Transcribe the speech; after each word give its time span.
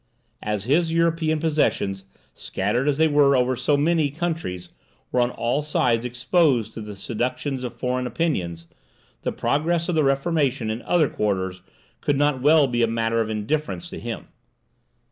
As 0.41 0.63
his 0.63 0.91
European 0.91 1.39
possessions, 1.39 2.05
scattered 2.33 2.87
as 2.87 2.97
they 2.97 3.07
were 3.07 3.35
over 3.35 3.55
so 3.55 3.77
many 3.77 4.09
countries, 4.09 4.69
were 5.11 5.19
on 5.21 5.29
all 5.29 5.61
sides 5.61 6.05
exposed 6.05 6.73
to 6.73 6.81
the 6.81 6.95
seductions 6.95 7.63
of 7.63 7.75
foreign 7.75 8.07
opinions, 8.07 8.65
the 9.21 9.31
progress 9.31 9.89
of 9.89 9.93
the 9.93 10.03
Reformation 10.03 10.71
in 10.71 10.81
other 10.81 11.07
quarters 11.07 11.61
could 11.99 12.17
not 12.17 12.41
well 12.41 12.65
be 12.65 12.81
a 12.81 12.87
matter 12.87 13.21
of 13.21 13.29
indifference 13.29 13.91
to 13.91 13.99
him. 13.99 14.29